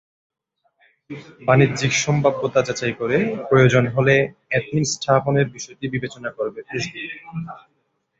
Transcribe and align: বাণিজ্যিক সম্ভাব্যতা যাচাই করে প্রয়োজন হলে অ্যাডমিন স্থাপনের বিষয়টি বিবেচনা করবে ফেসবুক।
বাণিজ্যিক 1.47 1.91
সম্ভাব্যতা 2.03 2.59
যাচাই 2.67 2.93
করে 2.99 3.17
প্রয়োজন 3.49 3.83
হলে 3.87 4.15
অ্যাডমিন 4.49 4.85
স্থাপনের 4.93 5.47
বিষয়টি 5.55 5.85
বিবেচনা 5.87 6.29
করবে 6.37 6.59
ফেসবুক। 6.67 7.05